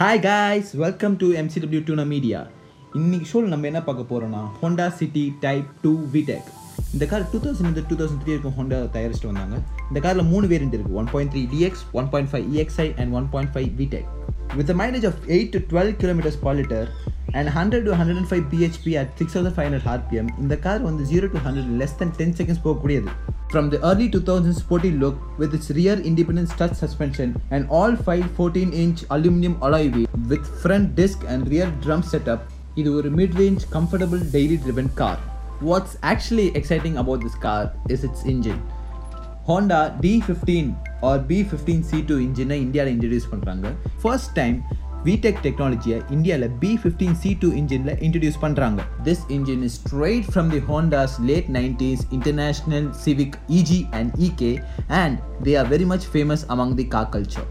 [0.00, 2.40] Hi guys welcome to M C W டூனா media
[2.98, 6.48] இன்னைக்கு ஷோவில் நம்ம என்ன பார்க்க போகிறோம்னா Honda City type two VTEC
[6.94, 9.56] இந்த car two thousand two thousand three இருக்கும் ஹோண்டா தயாரிச்சிட்டு வந்தாங்க.
[9.88, 13.26] இந்த காரில் மூணு வேரியன்ட் இருக்குது one point three D X one point five E X I and one
[13.32, 14.08] point five VTEC
[14.60, 16.86] with mileage of eight to twelve kilometres per litre
[17.38, 20.86] and hundred to hundred and five B H P at six thousand five hundred R P M இந்த car
[20.90, 23.10] வந்து zero to hundred less than ten seconds போகக்கூடியது.
[23.49, 28.29] from the early 2000s sporty look with its rear independent strut suspension and all 5
[28.33, 32.41] 14 inch aluminum alloy wheel with front disc and rear drum setup
[32.75, 35.15] இது ஒரு mid-range comfortable daily driven car
[35.69, 37.61] what's actually exciting about this car
[37.95, 38.61] is its engine
[39.47, 40.69] Honda D fifteen
[41.07, 43.69] R B fifteen C two இன்ஜினை இந்தியாவில் introduce பண்ணுறாங்க
[44.01, 44.57] first time
[45.06, 50.50] விடெக் டெக்னாலஜியை இந்தியாவில் B fifteen C two இன்ஜினில் introduce பண்ணுறாங்க this engine is straight from
[50.54, 54.52] the Honda's late nineties international Civic E G and E K
[55.02, 57.48] and they are very much famous among the car culture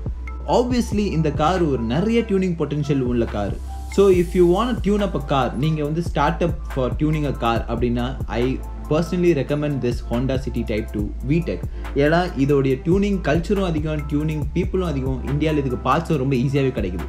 [0.58, 3.56] obviously இந்த car ஒரு நிறைய tuning potential உள்ள car
[3.96, 7.36] so if you want tune up a car நீங்கள் வந்து start up for tuning a
[7.38, 8.06] car அப்படின்னா
[8.38, 8.44] I
[8.90, 11.64] personally recommend this Honda City type two VTEC
[12.04, 17.08] ஏன்னா இதோடைய tuning கல்ச்சரும் அதிகம் டியூனிங் பீப்புளும் அதிகம் இந்தியாவில் இதுக்கு பார்ட்ஸும் ரொம்ப ஈஸியாகவே கிடைக்குது.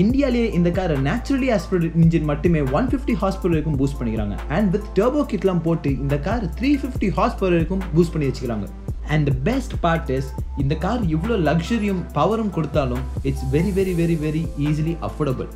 [0.00, 4.36] இந்தியாவிலேயே இந்த காரை நேச்சுரலி ஆஸ்பிரேட் இன்ஜின் மட்டுமே one fifty horse power boost பண்ணிக்கிறாங்க.
[4.56, 8.68] அண்ட் வித் டர்போ கிட்லாம் போட்டு இந்த car three fifty horse power boost பண்ணி வச்சுக்கிறாங்க.
[9.14, 10.28] அண்ட் பெஸ்ட் பார்ட் இஸ்
[10.62, 15.50] இந்த கார் இவ்வளோ லக்ஸரியும் பவரும் கொடுத்தாலும் it's very very very very easily affordable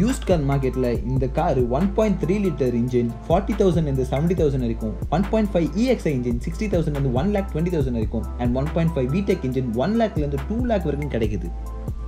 [0.00, 4.66] used car மார்க்கெட்டில் இந்த car one point three litre engine forty thousand இருந்து செவன்ட்டி தௌசண்ட்
[4.66, 8.56] வரைக்கும் one point five E X I engine sixty thousand வந்து ஒன் லேக் டுவெண்ட்டி தௌசண்ட் வரைக்கும் and
[8.60, 11.50] one point five VTEC engine one லேக்லேருந்து two lakh வரைக்கும் கிடைக்குது.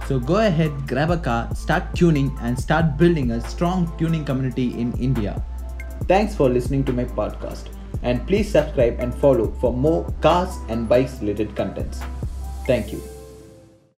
[0.06, 4.68] So go ahead, grab a car, start tuning, and start building a strong tuning community
[4.78, 5.42] in India.
[6.06, 7.70] Thanks for listening to my podcast.
[8.02, 12.00] And please subscribe and follow for more cars and bikes related contents.
[12.66, 13.15] Thank you.